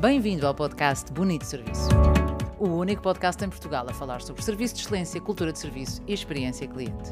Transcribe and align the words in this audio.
Bem-vindo 0.00 0.46
ao 0.46 0.54
podcast 0.54 1.12
Bonito 1.12 1.44
Serviço. 1.44 1.88
O 2.56 2.68
único 2.68 3.02
podcast 3.02 3.44
em 3.44 3.48
Portugal 3.48 3.84
a 3.88 3.92
falar 3.92 4.22
sobre 4.22 4.40
serviço 4.42 4.76
de 4.76 4.82
excelência, 4.82 5.20
cultura 5.20 5.52
de 5.52 5.58
serviço 5.58 6.00
e 6.06 6.14
experiência 6.14 6.68
cliente. 6.68 7.10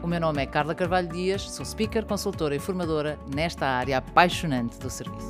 O 0.00 0.06
meu 0.06 0.20
nome 0.20 0.40
é 0.40 0.46
Carla 0.46 0.76
Carvalho 0.76 1.08
Dias, 1.08 1.50
sou 1.50 1.66
speaker, 1.66 2.06
consultora 2.06 2.54
e 2.54 2.60
formadora 2.60 3.18
nesta 3.34 3.66
área 3.66 3.98
apaixonante 3.98 4.78
do 4.78 4.88
serviço. 4.88 5.28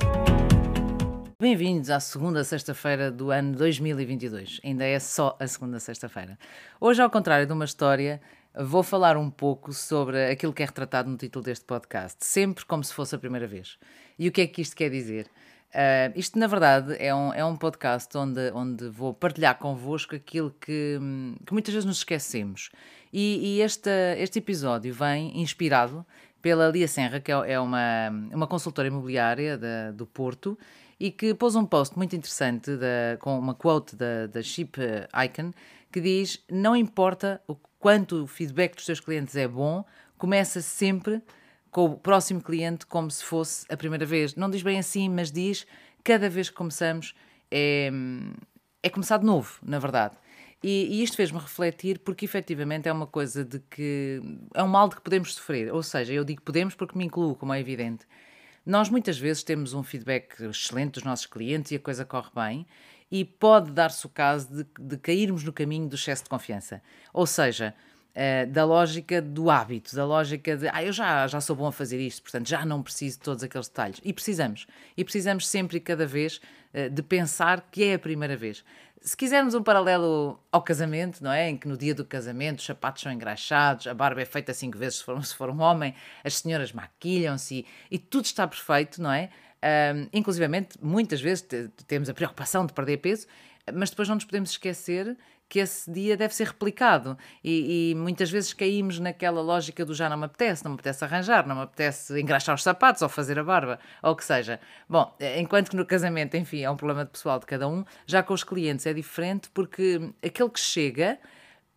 Bem-vindos 1.40 1.88
à 1.88 2.00
segunda 2.00 2.44
sexta-feira 2.44 3.10
do 3.10 3.30
ano 3.30 3.56
2022. 3.56 4.60
Ainda 4.62 4.84
é 4.84 4.98
só 4.98 5.38
a 5.40 5.46
segunda 5.46 5.80
sexta-feira. 5.80 6.38
Hoje, 6.78 7.00
ao 7.00 7.08
contrário 7.08 7.46
de 7.46 7.52
uma 7.54 7.64
história, 7.64 8.20
vou 8.54 8.82
falar 8.82 9.16
um 9.16 9.30
pouco 9.30 9.72
sobre 9.72 10.30
aquilo 10.30 10.52
que 10.52 10.62
é 10.62 10.66
retratado 10.66 11.08
no 11.08 11.16
título 11.16 11.42
deste 11.42 11.64
podcast, 11.64 12.18
sempre 12.26 12.66
como 12.66 12.84
se 12.84 12.92
fosse 12.92 13.14
a 13.14 13.18
primeira 13.18 13.46
vez. 13.46 13.78
E 14.18 14.28
o 14.28 14.32
que 14.32 14.42
é 14.42 14.46
que 14.46 14.60
isto 14.60 14.76
quer 14.76 14.90
dizer? 14.90 15.30
Uh, 15.68 16.16
isto, 16.16 16.38
na 16.38 16.46
verdade, 16.46 16.96
é 16.98 17.14
um, 17.14 17.32
é 17.32 17.44
um 17.44 17.54
podcast 17.56 18.16
onde, 18.16 18.50
onde 18.52 18.88
vou 18.88 19.12
partilhar 19.12 19.58
convosco 19.58 20.14
aquilo 20.14 20.50
que, 20.60 20.98
que 21.44 21.52
muitas 21.52 21.74
vezes 21.74 21.84
nos 21.84 21.98
esquecemos. 21.98 22.70
E, 23.12 23.56
e 23.58 23.60
este, 23.60 23.90
este 24.16 24.38
episódio 24.38 24.92
vem 24.94 25.40
inspirado 25.40 26.04
pela 26.40 26.68
Lia 26.68 26.88
Senra, 26.88 27.20
que 27.20 27.30
é, 27.30 27.52
é 27.52 27.60
uma, 27.60 28.08
uma 28.32 28.46
consultora 28.46 28.88
imobiliária 28.88 29.58
da, 29.58 29.90
do 29.90 30.06
Porto, 30.06 30.58
e 30.98 31.10
que 31.10 31.34
pôs 31.34 31.54
um 31.54 31.64
post 31.64 31.96
muito 31.96 32.16
interessante 32.16 32.76
da, 32.76 33.16
com 33.20 33.38
uma 33.38 33.54
quote 33.54 33.94
da, 33.94 34.26
da 34.26 34.42
Ship 34.42 34.72
Icon 35.24 35.52
que 35.92 36.00
diz: 36.00 36.42
Não 36.50 36.74
importa 36.74 37.40
o 37.46 37.54
quanto 37.78 38.24
o 38.24 38.26
feedback 38.26 38.74
dos 38.74 38.84
seus 38.84 39.00
clientes 39.00 39.36
é 39.36 39.46
bom, 39.46 39.84
começa 40.16 40.60
sempre 40.60 41.22
com 41.70 41.86
o 41.86 41.96
próximo 41.96 42.40
cliente 42.40 42.86
como 42.86 43.10
se 43.10 43.24
fosse 43.24 43.66
a 43.68 43.76
primeira 43.76 44.06
vez. 44.06 44.34
Não 44.34 44.50
diz 44.50 44.62
bem 44.62 44.78
assim, 44.78 45.08
mas 45.08 45.30
diz 45.30 45.66
cada 46.02 46.28
vez 46.28 46.48
que 46.48 46.56
começamos 46.56 47.14
é, 47.50 47.90
é 48.82 48.90
começar 48.90 49.18
de 49.18 49.26
novo, 49.26 49.58
na 49.62 49.78
verdade. 49.78 50.16
E, 50.62 50.98
e 50.98 51.02
isto 51.02 51.16
fez-me 51.16 51.38
refletir 51.38 52.00
porque 52.00 52.24
efetivamente 52.24 52.88
é 52.88 52.92
uma 52.92 53.06
coisa 53.06 53.44
de 53.44 53.60
que 53.70 54.20
é 54.54 54.62
um 54.62 54.68
mal 54.68 54.88
de 54.88 54.96
que 54.96 55.02
podemos 55.02 55.34
sofrer. 55.34 55.72
Ou 55.72 55.82
seja, 55.82 56.12
eu 56.12 56.24
digo 56.24 56.42
podemos 56.42 56.74
porque 56.74 56.98
me 56.98 57.04
incluo, 57.04 57.34
como 57.34 57.52
é 57.52 57.60
evidente. 57.60 58.06
Nós 58.66 58.90
muitas 58.90 59.18
vezes 59.18 59.42
temos 59.42 59.72
um 59.72 59.82
feedback 59.82 60.42
excelente 60.42 60.94
dos 60.94 61.04
nossos 61.04 61.26
clientes 61.26 61.70
e 61.72 61.76
a 61.76 61.78
coisa 61.78 62.04
corre 62.04 62.30
bem, 62.34 62.66
e 63.10 63.24
pode 63.24 63.70
dar-se 63.70 64.04
o 64.04 64.08
caso 64.08 64.48
de, 64.54 64.66
de 64.78 64.98
cairmos 64.98 65.42
no 65.42 65.52
caminho 65.52 65.88
do 65.88 65.94
excesso 65.94 66.24
de 66.24 66.28
confiança. 66.28 66.82
Ou 67.12 67.26
seja, 67.26 67.74
Uh, 68.14 68.50
da 68.50 68.64
lógica 68.64 69.22
do 69.22 69.48
hábito, 69.48 69.94
da 69.94 70.04
lógica 70.04 70.56
de 70.56 70.68
ah, 70.72 70.82
eu 70.82 70.92
já, 70.92 71.24
já 71.28 71.40
sou 71.40 71.54
bom 71.54 71.68
a 71.68 71.72
fazer 71.72 72.00
isto, 72.00 72.22
portanto 72.22 72.48
já 72.48 72.66
não 72.66 72.82
preciso 72.82 73.18
de 73.18 73.22
todos 73.22 73.44
aqueles 73.44 73.68
detalhes. 73.68 74.00
E 74.02 74.12
precisamos. 74.12 74.66
E 74.96 75.04
precisamos 75.04 75.46
sempre 75.46 75.76
e 75.76 75.80
cada 75.80 76.04
vez 76.04 76.40
uh, 76.74 76.90
de 76.90 77.02
pensar 77.02 77.68
que 77.70 77.84
é 77.84 77.94
a 77.94 77.98
primeira 77.98 78.36
vez. 78.36 78.64
Se 79.00 79.16
quisermos 79.16 79.54
um 79.54 79.62
paralelo 79.62 80.40
ao 80.50 80.60
casamento, 80.62 81.22
não 81.22 81.30
é? 81.30 81.48
Em 81.48 81.56
que 81.56 81.68
no 81.68 81.76
dia 81.76 81.94
do 81.94 82.04
casamento 82.04 82.58
os 82.58 82.66
sapatos 82.66 83.02
são 83.02 83.12
engraxados, 83.12 83.86
a 83.86 83.94
barba 83.94 84.20
é 84.20 84.24
feita 84.24 84.52
cinco 84.52 84.76
vezes 84.76 84.98
se 84.98 85.04
for, 85.04 85.24
se 85.24 85.34
for 85.34 85.50
um 85.50 85.60
homem, 85.60 85.94
as 86.24 86.38
senhoras 86.38 86.72
maquilham-se 86.72 87.60
e, 87.60 87.66
e, 87.90 87.98
tudo 87.98 88.24
está 88.24 88.46
perfeito, 88.48 89.00
não 89.00 89.12
é? 89.12 89.30
Uh, 89.58 90.08
inclusivamente, 90.12 90.76
muitas 90.82 91.20
vezes 91.20 91.46
temos 91.86 92.08
a 92.08 92.14
preocupação 92.14 92.66
de 92.66 92.72
perder 92.72 92.96
peso, 92.98 93.26
mas 93.72 93.90
depois 93.90 94.08
não 94.08 94.16
nos 94.16 94.24
podemos 94.24 94.50
esquecer 94.50 95.16
que 95.48 95.58
esse 95.58 95.90
dia 95.90 96.16
deve 96.16 96.34
ser 96.34 96.48
replicado. 96.48 97.16
E, 97.42 97.90
e, 97.90 97.94
muitas 97.94 98.30
vezes 98.30 98.52
caímos 98.52 98.98
naquela 98.98 99.40
lógica 99.40 99.84
do 99.84 99.94
já 99.94 100.08
não 100.08 100.16
me 100.16 100.26
apetece, 100.26 100.64
não 100.64 100.72
me 100.72 100.74
apetece 100.74 101.04
arranjar, 101.04 101.46
não 101.46 101.56
me 101.56 101.62
apetece 101.62 102.20
engraxar 102.20 102.54
os 102.54 102.62
sapatos 102.62 103.02
ou 103.02 103.08
fazer 103.08 103.38
a 103.38 103.44
barba, 103.44 103.78
ou 104.02 104.12
o 104.12 104.16
que 104.16 104.24
seja. 104.24 104.60
Bom, 104.88 105.16
enquanto 105.38 105.70
que 105.70 105.76
no 105.76 105.86
casamento, 105.86 106.36
enfim, 106.36 106.62
é 106.62 106.70
um 106.70 106.76
problema 106.76 107.06
pessoal 107.06 107.38
de 107.38 107.46
cada 107.46 107.66
um, 107.66 107.84
já 108.06 108.22
com 108.22 108.34
os 108.34 108.44
clientes 108.44 108.86
é 108.86 108.92
diferente 108.92 109.48
porque 109.50 110.12
aquele 110.22 110.50
que 110.50 110.60
chega, 110.60 111.18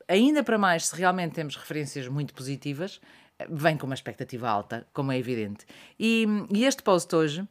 ainda 0.08 0.44
para 0.44 0.58
mais 0.58 0.88
se 0.88 0.96
realmente 0.96 1.34
temos 1.34 1.56
referências 1.56 2.08
muito 2.08 2.34
positivas, 2.34 3.00
vem 3.50 3.78
com 3.78 3.86
uma 3.86 3.96
expectativa 3.96 4.50
alta, 4.50 4.86
como 4.94 5.12
é 5.12 5.18
evidente. 5.18 5.66
E, 6.00 6.26
e 6.54 6.66
este 6.66 6.84
post 6.84 7.16
hoje, 7.16 7.48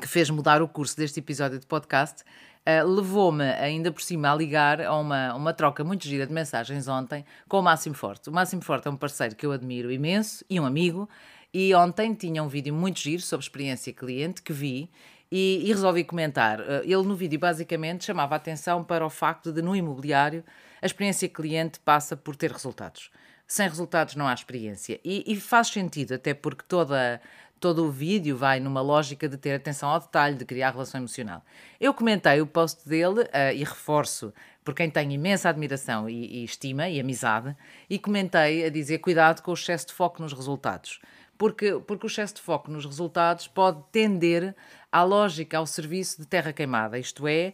que 0.00 0.08
fez 0.08 0.30
mudar 0.30 0.62
o 0.62 0.68
curso 0.68 0.96
deste 0.96 1.20
episódio 1.20 1.58
de 1.58 1.66
podcast, 1.66 2.24
Uh, 2.68 2.84
levou-me 2.84 3.44
ainda 3.44 3.92
por 3.92 4.02
cima 4.02 4.32
a 4.32 4.34
ligar 4.34 4.80
a 4.80 4.92
uma, 4.96 5.32
uma 5.34 5.52
troca 5.52 5.84
muito 5.84 6.04
gira 6.04 6.26
de 6.26 6.32
mensagens 6.32 6.88
ontem 6.88 7.24
com 7.48 7.60
o 7.60 7.62
Máximo 7.62 7.94
Forte. 7.94 8.28
O 8.28 8.32
Máximo 8.32 8.60
Forte 8.60 8.88
é 8.88 8.90
um 8.90 8.96
parceiro 8.96 9.36
que 9.36 9.46
eu 9.46 9.52
admiro 9.52 9.88
imenso 9.88 10.44
e 10.50 10.58
um 10.58 10.66
amigo, 10.66 11.08
e 11.54 11.72
ontem 11.76 12.12
tinha 12.12 12.42
um 12.42 12.48
vídeo 12.48 12.74
muito 12.74 12.98
giro 12.98 13.22
sobre 13.22 13.44
experiência 13.44 13.92
cliente 13.92 14.42
que 14.42 14.52
vi 14.52 14.90
e, 15.30 15.60
e 15.64 15.68
resolvi 15.68 16.02
comentar. 16.02 16.58
Uh, 16.58 16.82
ele 16.82 17.04
no 17.04 17.14
vídeo 17.14 17.38
basicamente 17.38 18.04
chamava 18.04 18.34
a 18.34 18.38
atenção 18.38 18.82
para 18.82 19.06
o 19.06 19.10
facto 19.10 19.52
de 19.52 19.62
no 19.62 19.76
imobiliário 19.76 20.42
a 20.82 20.86
experiência 20.86 21.28
cliente 21.28 21.78
passa 21.80 22.16
por 22.16 22.36
ter 22.36 22.50
resultados. 22.50 23.10
Sem 23.46 23.68
resultados 23.68 24.16
não 24.16 24.26
há 24.26 24.34
experiência. 24.34 25.00
E, 25.04 25.22
e 25.26 25.36
faz 25.36 25.68
sentido, 25.68 26.14
até 26.14 26.34
porque 26.34 26.64
toda 26.66 27.20
todo 27.60 27.84
o 27.84 27.90
vídeo 27.90 28.36
vai 28.36 28.60
numa 28.60 28.80
lógica 28.80 29.28
de 29.28 29.36
ter 29.36 29.54
atenção 29.54 29.88
ao 29.88 30.00
detalhe, 30.00 30.36
de 30.36 30.44
criar 30.44 30.70
relação 30.70 31.00
emocional. 31.00 31.42
Eu 31.80 31.94
comentei 31.94 32.40
o 32.40 32.46
post 32.46 32.88
dele 32.88 33.22
uh, 33.22 33.54
e 33.54 33.64
reforço 33.64 34.32
por 34.64 34.74
quem 34.74 34.90
tenho 34.90 35.12
imensa 35.12 35.48
admiração 35.48 36.08
e, 36.08 36.42
e, 36.42 36.44
estima 36.44 36.88
e 36.88 36.98
amizade, 37.00 37.56
e 37.88 37.98
comentei 37.98 38.64
a 38.64 38.70
dizer 38.70 38.98
cuidado 38.98 39.40
com 39.42 39.52
o 39.52 39.54
excesso 39.54 39.86
de 39.86 39.92
foco 39.92 40.20
nos 40.20 40.32
resultados. 40.32 41.00
Porque, 41.38 41.80
porque 41.86 42.06
o 42.06 42.08
excesso 42.08 42.34
de 42.34 42.40
foco 42.40 42.70
nos 42.70 42.84
resultados 42.84 43.46
pode 43.46 43.82
tender 43.92 44.56
à 44.90 45.02
lógica, 45.02 45.58
ao 45.58 45.66
serviço 45.66 46.20
de 46.20 46.26
terra 46.26 46.52
queimada, 46.52 46.98
isto 46.98 47.28
é, 47.28 47.52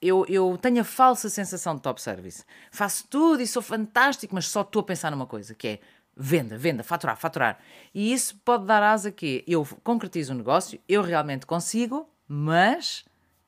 eu, 0.00 0.24
eu 0.28 0.56
tenho 0.60 0.80
a 0.80 0.84
falsa 0.84 1.28
sensação 1.28 1.74
de 1.74 1.82
top 1.82 2.00
service. 2.00 2.44
Faço 2.70 3.06
tudo 3.08 3.42
e 3.42 3.46
sou 3.46 3.62
fantástico, 3.62 4.34
mas 4.34 4.46
só 4.46 4.62
estou 4.62 4.80
a 4.80 4.84
pensar 4.84 5.10
numa 5.10 5.26
coisa, 5.26 5.54
que 5.54 5.68
é 5.68 5.80
Venda, 6.20 6.58
venda, 6.58 6.82
faturar, 6.82 7.16
faturar. 7.16 7.60
E 7.94 8.12
isso 8.12 8.36
pode 8.44 8.66
dar 8.66 8.82
asa 8.82 9.12
que 9.12 9.44
eu 9.46 9.64
concretizo 9.84 10.32
o 10.32 10.34
um 10.34 10.38
negócio, 10.38 10.80
eu 10.88 11.00
realmente 11.00 11.46
consigo, 11.46 12.08
mas 12.26 13.04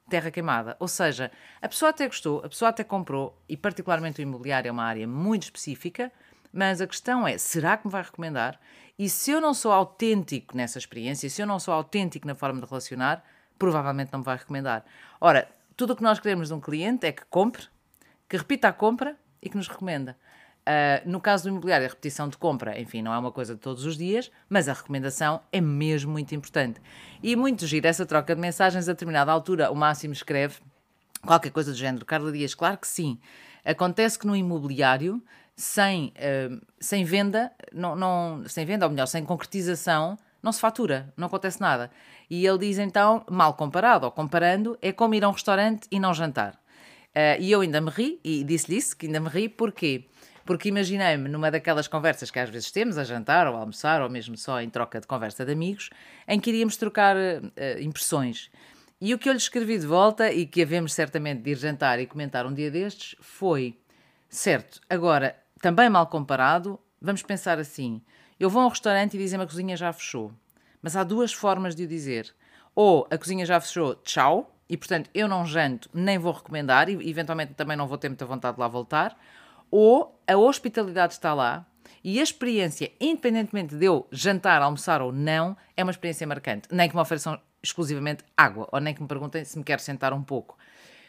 terra 0.09 0.31
queimada. 0.31 0.77
Ou 0.79 0.87
seja, 0.87 1.33
a 1.61 1.69
pessoa 1.69 1.91
até 1.91 2.07
gostou, 2.07 2.39
a 2.45 2.49
pessoa 2.49 2.69
até 2.69 2.85
comprou, 2.85 3.37
e 3.49 3.57
particularmente 3.57 4.21
o 4.21 4.23
imobiliário 4.23 4.69
é 4.69 4.73
uma 4.73 4.85
área 4.85 5.07
muito 5.07 5.45
específica, 5.45 6.13
mas 6.53 6.81
a 6.81 6.87
questão 6.87 7.27
é: 7.27 7.37
será 7.39 7.77
que 7.77 7.87
me 7.87 7.93
vai 7.93 8.03
recomendar? 8.03 8.61
E 8.97 9.09
se 9.09 9.33
eu 9.33 9.41
não 9.41 9.53
sou 9.53 9.73
autêntico 9.73 10.57
nessa 10.57 10.79
experiência, 10.79 11.29
se 11.29 11.43
eu 11.43 11.47
não 11.47 11.59
sou 11.59 11.75
autêntico 11.75 12.27
na 12.27 12.37
forma 12.37 12.61
de 12.61 12.67
relacionar, 12.67 13.25
provavelmente 13.59 14.13
não 14.13 14.21
me 14.21 14.25
vai 14.25 14.37
recomendar. 14.37 14.85
Ora, 15.21 15.49
tudo 15.77 15.95
o 15.95 15.97
que 15.97 16.03
nós 16.03 16.21
queremos 16.21 16.49
de 16.49 16.55
um 16.55 16.61
cliente 16.61 17.07
é 17.07 17.11
que 17.13 17.25
compre, 17.25 17.67
que 18.29 18.37
repita 18.37 18.69
a 18.69 18.73
compra 18.73 19.17
e 19.41 19.49
que 19.49 19.57
nos 19.57 19.67
recomenda. 19.67 20.17
Uh, 20.71 21.11
no 21.11 21.21
caso 21.21 21.45
do 21.45 21.49
imobiliário, 21.49 21.85
a 21.85 21.89
repetição 21.89 22.29
de 22.29 22.37
compra, 22.37 22.81
enfim, 22.81 23.03
não 23.03 23.13
é 23.13 23.19
uma 23.19 23.33
coisa 23.33 23.55
de 23.55 23.61
todos 23.61 23.85
os 23.85 23.97
dias, 23.97 24.31
mas 24.49 24.69
a 24.69 24.73
recomendação 24.73 25.41
é 25.51 25.61
mesmo 25.61 26.13
muito 26.13 26.33
importante. 26.33 26.81
E 27.21 27.35
muito 27.35 27.67
giro 27.67 27.89
essa 27.89 28.07
troca 28.07 28.37
de 28.37 28.41
mensagens, 28.41 28.89
a 28.89 28.93
determinada 28.93 29.33
altura, 29.33 29.73
o 29.73 29.75
Máximo 29.75 30.13
escreve 30.13 30.59
qualquer 31.27 31.51
coisa 31.51 31.73
do 31.73 31.77
género. 31.77 32.05
Carla 32.05 32.31
Dias, 32.31 32.55
claro 32.55 32.79
que 32.79 32.87
sim. 32.87 33.19
Acontece 33.65 34.17
que 34.17 34.29
no 34.29 34.37
imobiliário, 34.37 35.21
sem, 35.57 36.13
uh, 36.17 36.65
sem 36.79 37.03
venda, 37.03 37.51
não, 37.73 37.97
não, 37.97 38.45
sem 38.47 38.65
venda, 38.65 38.87
ou 38.87 38.91
melhor, 38.93 39.07
sem 39.07 39.25
concretização, 39.25 40.17
não 40.41 40.53
se 40.53 40.61
fatura, 40.61 41.13
não 41.17 41.27
acontece 41.27 41.61
nada. 41.61 41.91
E 42.31 42.47
ele 42.47 42.59
diz 42.59 42.79
então, 42.79 43.25
mal 43.29 43.55
comparado, 43.55 44.07
ou 44.07 44.13
comparando, 44.13 44.79
é 44.81 44.93
como 44.93 45.15
ir 45.15 45.25
a 45.25 45.29
um 45.29 45.33
restaurante 45.33 45.89
e 45.91 45.99
não 45.99 46.15
jantar. 46.15 46.55
Uh, 47.09 47.41
e 47.41 47.51
eu 47.51 47.61
ainda 47.61 47.81
me 47.81 47.91
ri, 47.91 48.21
e 48.23 48.45
disse-lhe 48.45 48.77
isso, 48.77 48.97
que 48.97 49.07
ainda 49.07 49.19
me 49.19 49.29
ri, 49.29 49.49
porquê? 49.49 50.07
Porque 50.50 50.69
imaginei-me 50.69 51.28
numa 51.28 51.49
daquelas 51.49 51.87
conversas 51.87 52.28
que 52.28 52.38
às 52.41 52.50
vezes 52.50 52.72
temos, 52.72 52.99
a 52.99 53.05
jantar 53.05 53.47
ou 53.47 53.55
a 53.55 53.61
almoçar, 53.61 54.03
ou 54.03 54.11
mesmo 54.11 54.37
só 54.37 54.61
em 54.61 54.69
troca 54.69 55.00
de 55.00 55.06
conversa 55.06 55.44
de 55.44 55.53
amigos, 55.53 55.91
em 56.27 56.41
que 56.41 56.50
iríamos 56.50 56.77
trocar 56.77 57.16
uh, 57.16 57.81
impressões. 57.81 58.50
E 59.00 59.15
o 59.15 59.19
que 59.21 59.28
eu 59.28 59.33
lhe 59.33 59.39
escrevi 59.39 59.78
de 59.78 59.87
volta, 59.87 60.33
e 60.33 60.45
que 60.45 60.60
havemos 60.60 60.92
certamente 60.92 61.41
de 61.41 61.53
ir 61.53 61.57
jantar 61.57 62.01
e 62.01 62.07
comentar 62.07 62.47
um 62.47 62.53
dia 62.53 62.69
destes, 62.69 63.15
foi: 63.21 63.78
certo, 64.28 64.80
agora, 64.91 65.36
também 65.60 65.89
mal 65.89 66.09
comparado, 66.09 66.80
vamos 67.01 67.22
pensar 67.22 67.60
assim. 67.60 68.03
Eu 68.36 68.51
vou 68.51 68.63
a 68.63 68.66
um 68.66 68.71
restaurante 68.71 69.15
e 69.15 69.19
dizem-me 69.19 69.45
a 69.45 69.47
cozinha 69.47 69.77
já 69.77 69.92
fechou. 69.92 70.33
Mas 70.83 70.97
há 70.97 71.04
duas 71.04 71.33
formas 71.33 71.77
de 71.77 71.84
o 71.84 71.86
dizer. 71.86 72.34
Ou 72.75 73.07
a 73.09 73.16
cozinha 73.16 73.47
já 73.47 73.60
fechou, 73.60 73.95
tchau, 74.03 74.53
e 74.69 74.77
portanto 74.77 75.10
eu 75.15 75.28
não 75.28 75.47
janto, 75.47 75.89
nem 75.95 76.19
vou 76.19 76.33
recomendar, 76.33 76.89
e 76.89 77.09
eventualmente 77.09 77.54
também 77.54 77.77
não 77.77 77.86
vou 77.86 77.97
ter 77.97 78.09
muita 78.09 78.27
vontade 78.27 78.57
de 78.57 78.60
lá 78.60 78.66
voltar 78.66 79.16
ou 79.71 80.21
a 80.27 80.37
hospitalidade 80.37 81.15
está 81.15 81.34
lá 81.34 81.67
e 82.03 82.19
a 82.19 82.22
experiência, 82.22 82.91
independentemente 83.01 83.77
de 83.77 83.84
eu 83.84 84.07
jantar, 84.11 84.63
almoçar 84.63 85.03
ou 85.03 85.13
não, 85.13 85.57
é 85.77 85.83
uma 85.83 85.91
experiência 85.91 86.27
marcante. 86.27 86.69
Nem 86.71 86.89
que 86.89 86.95
me 86.95 87.01
ofereçam 87.03 87.41
exclusivamente 87.63 88.25
água, 88.37 88.69
ou 88.72 88.81
nem 88.81 88.95
que 88.95 89.03
me 89.03 89.09
perguntem 89.09 89.45
se 89.45 89.59
me 89.59 89.65
quero 89.65 89.83
sentar 89.83 90.13
um 90.13 90.22
pouco. 90.22 90.57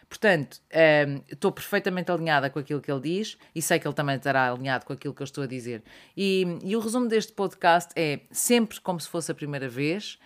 Portanto, 0.10 0.60
um, 0.74 0.78
ehm, 0.78 1.22
estou 1.32 1.52
perfeitamente 1.54 2.12
alinhada 2.12 2.50
com 2.50 2.60
aquilo 2.60 2.82
que 2.82 2.92
ele 2.92 3.00
diz 3.00 3.38
e 3.56 3.62
sei 3.62 3.80
que 3.80 3.88
ele 3.88 3.96
também 3.96 4.18
estará 4.18 4.52
alinhado 4.52 4.86
com 4.86 4.92
aquilo 4.92 5.14
que 5.14 5.22
eu 5.22 5.26
estou 5.26 5.46
a 5.46 5.48
dizer. 5.48 5.82
E, 6.18 6.46
e 6.62 6.76
o 6.76 6.82
resumo 6.82 7.08
deste 7.08 7.32
podcast 7.32 7.94
é 7.96 8.20
sempre 8.30 8.82
como 8.82 9.00
se 9.00 9.08
fosse 9.08 9.32
a 9.32 9.36
primeira 9.36 9.70
vez, 9.70 10.20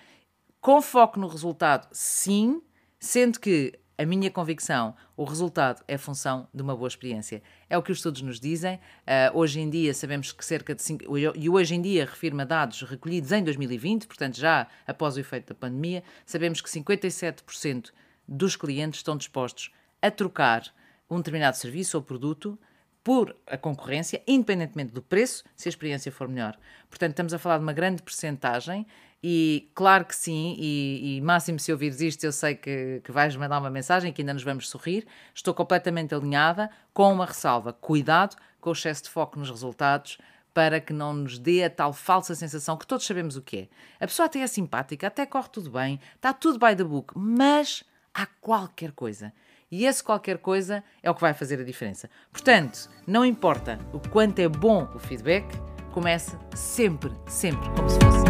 com 0.60 0.81
foco 0.81 1.20
no 1.20 1.28
resultado, 1.28 1.88
sim, 1.92 2.60
Sendo 3.06 3.40
que 3.40 3.78
a 3.97 4.06
minha 4.06 4.30
convicção, 4.30 4.95
o 5.15 5.24
resultado 5.24 5.83
é 5.88 5.97
função 5.97 6.47
de 6.53 6.62
uma 6.62 6.75
boa 6.75 6.88
experiência. 6.88 7.42
É 7.69 7.77
o 7.77 7.83
que 7.83 7.92
os 7.92 8.00
estudos 8.00 8.21
nos 8.21 8.39
dizem. 8.39 8.75
Uh, 8.75 9.38
hoje 9.38 9.62
em 9.62 9.69
dia 9.69 9.94
sabemos 9.94 10.31
que 10.31 10.44
cerca 10.44 10.75
de. 10.75 10.81
Cinco, 10.81 11.18
e 11.18 11.50
hoje 11.50 11.75
em 11.75 11.81
dia 11.81 12.06
refirma 12.06 12.45
dados 12.45 12.81
recolhidos 12.81 13.31
em 13.31 13.44
2020, 13.44 14.07
portanto 14.07 14.38
já 14.38 14.68
após 14.86 15.15
o 15.15 15.19
efeito 15.19 15.50
da 15.50 15.56
pandemia, 15.56 16.03
sabemos 16.25 16.59
que 16.62 16.69
57% 16.69 17.92
dos 18.27 18.56
clientes 18.56 19.00
estão 19.00 19.15
dispostos 19.15 19.71
a 20.01 20.12
trocar 20.12 20.63
um 21.09 21.18
determinado 21.18 21.56
serviço 21.56 21.97
ou 21.97 22.03
produto 22.03 22.59
por 23.06 23.36
a 23.45 23.56
concorrência, 23.56 24.21
independentemente 24.25 24.92
do 24.92 25.01
preço, 25.01 25.44
se 25.56 25.68
a 25.68 25.69
experiência 25.69 26.12
for 26.12 26.27
melhor. 26.27 26.57
Portanto, 26.89 27.12
estamos 27.12 27.36
a 27.36 27.39
falar 27.39 27.59
de 27.59 27.63
uma 27.63 27.71
grande 27.71 28.01
percentagem 28.01 28.86
e 29.24 29.72
claro 29.74 30.06
que 30.06 30.16
sim, 30.16 30.56
e, 30.60 31.18
e 31.18 31.22
máximo 31.22 31.60
se 31.60 31.72
ouvires 31.72 32.00
isto, 32.02 32.24
eu 32.24 32.32
sei 32.32 32.56
que, 32.56 33.02
que 33.04 33.12
vais 33.12 33.36
mandar 33.36 33.60
uma 33.60 33.70
mensagem 33.70 34.14
que 34.14 34.22
ainda 34.22 34.34
nos 34.34 34.44
vamos 34.44 34.70
sorrir. 34.70 35.08
Estou 35.34 35.54
completamente 35.54 36.14
alinhada, 36.14 36.70
com 36.94 37.12
uma 37.12 37.26
ressalva. 37.26 37.74
Cuidado 37.74 38.36
com 38.62 38.70
o 38.70 38.74
excesso 38.74 39.04
de 39.04 39.10
foco 39.10 39.40
nos 39.40 39.50
resultados 39.50 40.18
para 40.54 40.80
que 40.80 40.94
não 40.94 41.14
nos 41.14 41.38
dê 41.38 41.66
a 41.66 41.70
tal 41.70 41.92
falsa 41.92 42.34
sensação 42.34 42.78
que 42.78 42.88
todos 42.88 43.06
sabemos 43.06 43.36
o 43.36 43.42
que 43.42 43.58
é. 43.58 43.68
A 44.00 44.08
pessoa 44.08 44.28
até 44.28 44.40
é 44.40 44.48
simpática, 44.48 45.08
até 45.08 45.26
corre 45.26 45.50
tudo 45.50 45.70
bem, 45.70 46.00
está 46.16 46.32
tudo 46.32 46.58
by 46.58 46.74
the 46.76 46.84
book, 46.84 47.14
mas 47.14 47.84
há 48.14 48.26
qualquer 48.26 48.94
coisa. 48.94 49.34
E 49.70 49.86
esse 49.86 50.02
qualquer 50.02 50.38
coisa 50.38 50.82
é 51.04 51.12
o 51.12 51.16
que 51.16 51.20
vai 51.20 51.34
fazer 51.34 51.60
a 51.60 51.64
diferença. 51.64 52.10
Portanto, 52.32 52.90
não 53.06 53.26
importa 53.26 53.78
o 53.92 54.00
quanto 54.00 54.40
é 54.40 54.48
bom 54.48 54.88
o 54.96 55.00
feedback, 55.00 55.46
comece 55.92 56.38
sempre, 56.56 57.12
sempre 57.28 57.68
como 57.72 57.90
se 57.90 58.00
fosse. 58.00 58.25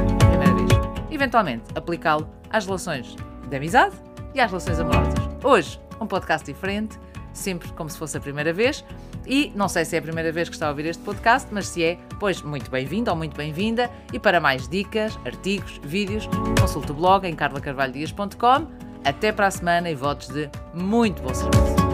Eventualmente, 1.15 1.63
aplicá-lo 1.73 2.29
às 2.50 2.65
relações 2.65 3.15
de 3.47 3.56
amizade 3.56 3.95
e 4.33 4.41
às 4.41 4.51
relações 4.51 4.77
amorosas. 4.81 5.13
Hoje, 5.41 5.79
um 6.01 6.06
podcast 6.06 6.45
diferente, 6.45 7.00
sempre 7.31 7.71
como 7.71 7.89
se 7.89 7.97
fosse 7.97 8.17
a 8.17 8.19
primeira 8.19 8.51
vez. 8.51 8.83
E 9.25 9.50
não 9.56 9.69
sei 9.69 9.85
se 9.85 9.95
é 9.95 10.00
a 10.00 10.01
primeira 10.01 10.29
vez 10.33 10.50
que 10.50 10.56
está 10.56 10.67
a 10.67 10.71
ouvir 10.71 10.88
este 10.88 11.01
podcast, 11.03 11.47
mas 11.53 11.67
se 11.67 11.85
é, 11.85 11.97
pois 12.19 12.41
muito 12.41 12.69
bem-vindo 12.69 13.09
ou 13.09 13.15
muito 13.15 13.38
bem-vinda. 13.38 13.89
E 14.12 14.19
para 14.19 14.41
mais 14.41 14.67
dicas, 14.67 15.17
artigos, 15.25 15.79
vídeos, 15.83 16.27
consulte 16.59 16.91
o 16.91 16.95
blog 16.95 17.25
em 17.25 17.33
carlacarvalhodias.com 17.33 18.67
até 19.06 19.31
para 19.31 19.47
a 19.47 19.51
semana 19.51 19.89
e 19.89 19.95
votos 19.95 20.27
de 20.27 20.50
muito 20.73 21.21
bom 21.21 21.33
serviço. 21.33 21.85